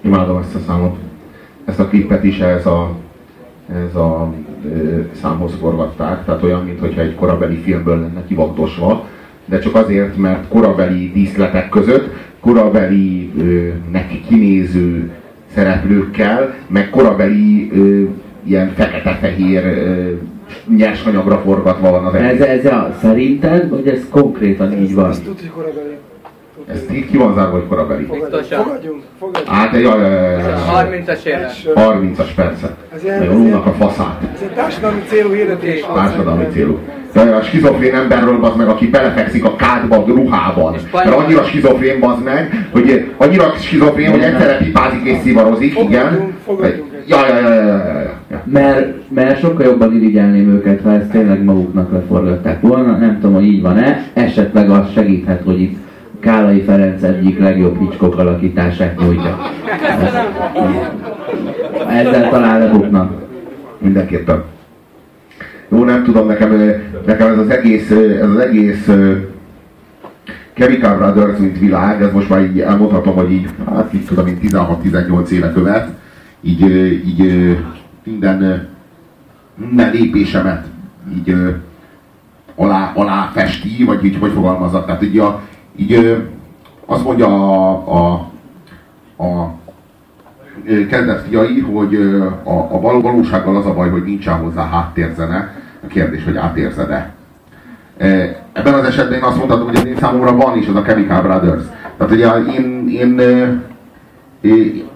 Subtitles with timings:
[0.00, 0.96] Imádom ezt a számot.
[1.64, 2.94] Ezt a klippet is ez a,
[3.88, 4.32] ez a
[4.64, 9.06] ö, számhoz forgatták, tehát olyan, mintha egy korabeli filmből lenne kivagdosva,
[9.44, 15.10] de csak azért, mert korabeli díszletek között, korabeli ö, neki kinéző
[15.54, 18.02] szereplőkkel, meg korabeli ö,
[18.44, 20.12] ilyen fekete-fehér ö,
[20.76, 25.04] nyersanyagra forgatva van az Ez, ez a szerinted, vagy ez konkrétan így van?
[25.04, 25.96] Azt tudja, hogy korabeli.
[26.72, 28.04] Ez itt ki van zárva, hogy korabeli?
[28.04, 29.02] Fogadjunk, fogadjunk.
[29.18, 29.56] fogadjunk.
[29.56, 31.02] Hát egy jaj, jaj, jaj, jaj, jaj.
[31.04, 31.36] 30-as éve.
[31.36, 31.70] Első.
[31.74, 32.72] 30-as percet.
[32.94, 34.22] Ez ilyen- Meg unnak a faszát.
[34.34, 35.84] Ez egy társadalmi célú hirdetés.
[35.94, 36.78] Társadalmi célú.
[37.14, 40.74] Jaj, a skizofrén emberről bazd meg, aki belefekszik a kádba, a ruhában.
[40.92, 46.32] Mert annyira skizofrén bazd meg, hogy annyira skizofrén, hogy egyszerre pipázik és szivarozik, igen.
[46.44, 48.08] Fogadjunk, jaj, jaj, jaj, jaj, jaj.
[48.44, 52.96] Mert, mert sokkal jobban irigyelném őket, ha ezt tényleg maguknak leforgatták volna.
[52.96, 54.04] Nem tudom, hogy így van-e.
[54.12, 55.76] Esetleg az segíthet, hogy itt
[56.20, 59.38] Kálai Ferenc egyik legjobb Hitchcock alakítását nyújtja.
[61.88, 63.12] Ezzel talán lebuknak.
[63.78, 64.44] Mindenképpen.
[65.68, 68.88] Jó, nem tudom, nekem, nekem ez az egész, ez az egész
[70.54, 74.40] Chemical Brothers, mint világ, ez most már így elmondhatom, hogy így, hát így tudom, mint
[74.42, 75.88] 16-18 éve követ,
[76.40, 76.60] így,
[77.06, 77.56] így
[78.04, 78.68] minden,
[79.54, 80.66] minden lépésemet
[81.16, 81.34] így
[82.54, 85.42] alá, alá festi, vagy így hogy fogalmazzak, tehát így, a,
[85.80, 86.16] így
[86.86, 88.12] azt mondja a, a,
[89.24, 89.54] a
[90.88, 91.94] kezdett fiai, hogy
[92.44, 95.54] a, a val- valósággal az a baj, hogy nincsen hozzá háttérzene.
[95.84, 97.12] A kérdés, hogy átérzed-e.
[98.52, 101.22] Ebben az esetben én azt mondhatom, hogy az én számomra van is az a Chemical
[101.22, 101.62] Brothers.
[101.96, 103.20] Tehát ugye én, én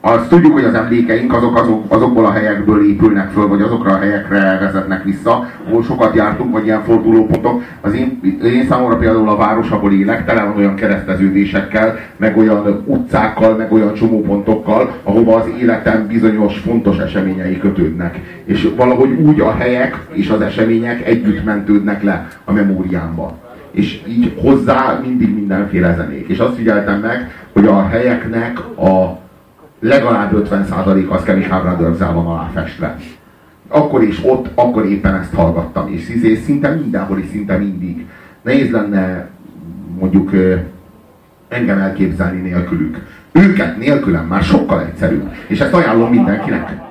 [0.00, 3.98] azt tudjuk, hogy az emlékeink azok, azok azokból a helyekből épülnek föl, vagy azokra a
[3.98, 7.62] helyekre vezetnek vissza, ahol sokat jártunk, vagy ilyen fordulópontok.
[7.80, 12.82] Az én, én számomra például a város, ahol élek, tele van olyan kereszteződésekkel, meg olyan
[12.86, 18.20] utcákkal, meg olyan csomópontokkal, ahova az életem bizonyos fontos eseményei kötődnek.
[18.44, 23.38] És valahogy úgy a helyek és az események együtt mentődnek le a memóriámba.
[23.70, 26.28] És így hozzá mindig mindenféle zenék.
[26.28, 29.26] És azt figyeltem meg, hogy a helyeknek a
[29.80, 32.96] legalább 50% az Chemical brothers van aláfestve.
[33.68, 38.06] Akkor is ott, akkor éppen ezt hallgattam, és, és szinte mindenhol, és szinte mindig.
[38.42, 39.28] Nehéz lenne
[39.98, 40.30] mondjuk
[41.48, 43.06] engem elképzelni nélkülük.
[43.32, 45.32] Őket nélkülem már sokkal egyszerűbb.
[45.46, 46.87] És ezt ajánlom mindenkinek.